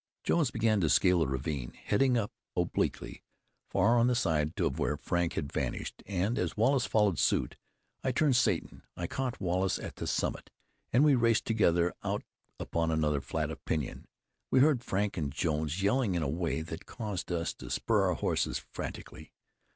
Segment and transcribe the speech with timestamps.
[0.23, 3.21] Jones began to scale the ravine, heading up obliquely
[3.69, 7.55] far on the side of where Frank had vanished, and as Wallace followed suit,
[8.03, 8.81] I turned Satan.
[8.97, 10.49] I caught Wallace at the summit,
[10.91, 12.23] and we raced together out
[12.59, 14.07] upon another flat of pinyon.
[14.49, 18.15] We heard Frank and Jones yelling in a way that caused us to spur our
[18.15, 19.31] horses frantically.